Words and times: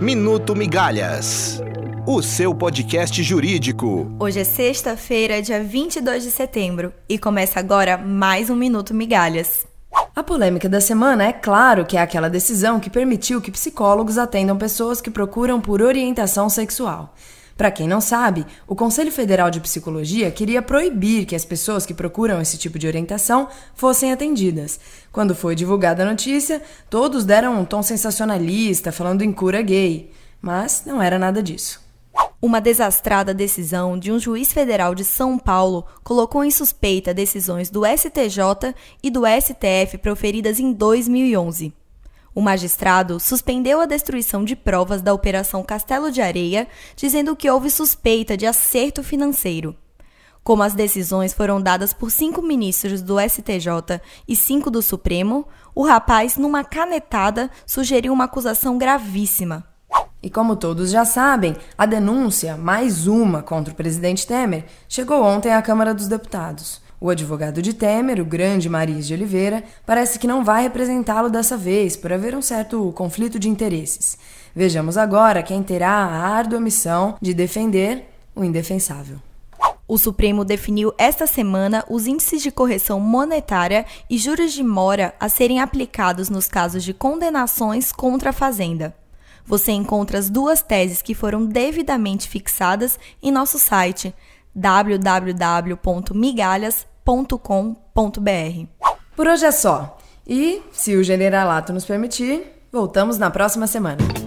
Minuto 0.00 0.56
Migalhas, 0.56 1.60
o 2.06 2.22
seu 2.22 2.54
podcast 2.54 3.22
jurídico. 3.22 4.10
Hoje 4.18 4.40
é 4.40 4.44
sexta-feira, 4.44 5.42
dia 5.42 5.62
22 5.62 6.22
de 6.22 6.30
setembro, 6.30 6.90
e 7.06 7.18
começa 7.18 7.60
agora 7.60 7.98
mais 7.98 8.48
um 8.48 8.56
Minuto 8.56 8.94
Migalhas. 8.94 9.66
A 10.16 10.22
polêmica 10.22 10.70
da 10.70 10.80
semana 10.80 11.24
é 11.24 11.34
claro 11.34 11.84
que 11.84 11.98
é 11.98 12.00
aquela 12.00 12.30
decisão 12.30 12.80
que 12.80 12.88
permitiu 12.88 13.42
que 13.42 13.50
psicólogos 13.50 14.16
atendam 14.16 14.56
pessoas 14.56 15.02
que 15.02 15.10
procuram 15.10 15.60
por 15.60 15.82
orientação 15.82 16.48
sexual. 16.48 17.14
Para 17.60 17.70
quem 17.70 17.86
não 17.86 18.00
sabe, 18.00 18.46
o 18.66 18.74
Conselho 18.74 19.12
Federal 19.12 19.50
de 19.50 19.60
Psicologia 19.60 20.30
queria 20.30 20.62
proibir 20.62 21.26
que 21.26 21.36
as 21.36 21.44
pessoas 21.44 21.84
que 21.84 21.92
procuram 21.92 22.40
esse 22.40 22.56
tipo 22.56 22.78
de 22.78 22.86
orientação 22.86 23.48
fossem 23.74 24.10
atendidas. 24.10 24.80
Quando 25.12 25.34
foi 25.34 25.54
divulgada 25.54 26.02
a 26.02 26.06
notícia, 26.06 26.62
todos 26.88 27.22
deram 27.22 27.60
um 27.60 27.66
tom 27.66 27.82
sensacionalista, 27.82 28.90
falando 28.90 29.20
em 29.20 29.30
cura 29.30 29.60
gay. 29.60 30.10
Mas 30.40 30.84
não 30.86 31.02
era 31.02 31.18
nada 31.18 31.42
disso. 31.42 31.82
Uma 32.40 32.62
desastrada 32.62 33.34
decisão 33.34 33.98
de 33.98 34.10
um 34.10 34.18
juiz 34.18 34.50
federal 34.54 34.94
de 34.94 35.04
São 35.04 35.38
Paulo 35.38 35.84
colocou 36.02 36.42
em 36.42 36.50
suspeita 36.50 37.12
decisões 37.12 37.68
do 37.68 37.82
STJ 37.84 38.74
e 39.02 39.10
do 39.10 39.24
STF 39.26 39.98
proferidas 39.98 40.58
em 40.58 40.72
2011. 40.72 41.74
O 42.34 42.40
magistrado 42.40 43.18
suspendeu 43.18 43.80
a 43.80 43.86
destruição 43.86 44.44
de 44.44 44.54
provas 44.54 45.02
da 45.02 45.12
Operação 45.12 45.62
Castelo 45.62 46.12
de 46.12 46.20
Areia, 46.20 46.68
dizendo 46.94 47.34
que 47.34 47.50
houve 47.50 47.70
suspeita 47.70 48.36
de 48.36 48.46
acerto 48.46 49.02
financeiro. 49.02 49.76
Como 50.42 50.62
as 50.62 50.72
decisões 50.72 51.34
foram 51.34 51.60
dadas 51.60 51.92
por 51.92 52.10
cinco 52.10 52.40
ministros 52.40 53.02
do 53.02 53.20
STJ 53.20 54.00
e 54.26 54.34
cinco 54.34 54.70
do 54.70 54.80
Supremo, 54.80 55.46
o 55.74 55.84
rapaz, 55.84 56.36
numa 56.36 56.64
canetada, 56.64 57.50
sugeriu 57.66 58.12
uma 58.12 58.24
acusação 58.24 58.78
gravíssima. 58.78 59.64
E 60.22 60.30
como 60.30 60.56
todos 60.56 60.90
já 60.90 61.04
sabem, 61.04 61.56
a 61.76 61.86
denúncia, 61.86 62.56
mais 62.56 63.06
uma 63.06 63.42
contra 63.42 63.72
o 63.72 63.76
presidente 63.76 64.26
Temer, 64.26 64.66
chegou 64.88 65.22
ontem 65.22 65.52
à 65.52 65.60
Câmara 65.62 65.94
dos 65.94 66.08
Deputados. 66.08 66.80
O 67.00 67.08
advogado 67.08 67.62
de 67.62 67.72
Temer, 67.72 68.20
o 68.20 68.26
grande 68.26 68.68
Mariz 68.68 69.06
de 69.06 69.14
Oliveira, 69.14 69.64
parece 69.86 70.18
que 70.18 70.26
não 70.26 70.44
vai 70.44 70.64
representá-lo 70.64 71.30
dessa 71.30 71.56
vez, 71.56 71.96
por 71.96 72.12
haver 72.12 72.36
um 72.36 72.42
certo 72.42 72.92
conflito 72.92 73.38
de 73.38 73.48
interesses. 73.48 74.18
Vejamos 74.54 74.98
agora 74.98 75.42
quem 75.42 75.62
terá 75.62 75.88
a 75.88 76.28
árdua 76.28 76.60
missão 76.60 77.16
de 77.18 77.32
defender 77.32 78.04
o 78.36 78.44
indefensável. 78.44 79.16
O 79.88 79.96
Supremo 79.96 80.44
definiu 80.44 80.92
esta 80.98 81.26
semana 81.26 81.82
os 81.88 82.06
índices 82.06 82.42
de 82.42 82.50
correção 82.50 83.00
monetária 83.00 83.86
e 84.10 84.18
juros 84.18 84.52
de 84.52 84.62
mora 84.62 85.14
a 85.18 85.30
serem 85.30 85.58
aplicados 85.58 86.28
nos 86.28 86.48
casos 86.48 86.84
de 86.84 86.92
condenações 86.92 87.92
contra 87.92 88.28
a 88.28 88.34
Fazenda. 88.34 88.94
Você 89.46 89.72
encontra 89.72 90.18
as 90.18 90.28
duas 90.28 90.60
teses 90.60 91.00
que 91.00 91.14
foram 91.14 91.46
devidamente 91.46 92.28
fixadas 92.28 92.98
em 93.22 93.32
nosso 93.32 93.58
site 93.58 94.14
www.migalhas.com 94.54 96.89
Por 99.16 99.26
hoje 99.26 99.44
é 99.44 99.50
só. 99.50 99.98
E, 100.24 100.62
se 100.70 100.94
o 100.94 101.02
generalato 101.02 101.72
nos 101.72 101.84
permitir, 101.84 102.44
voltamos 102.70 103.18
na 103.18 103.30
próxima 103.30 103.66
semana. 103.66 104.19